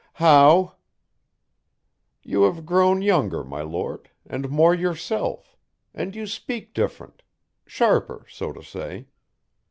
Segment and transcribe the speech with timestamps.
[0.13, 0.77] "How?"
[2.23, 5.55] "You have grown younger, my Lord, and more yourself,
[5.93, 7.21] and you speak different
[7.67, 9.09] sharper, so to say."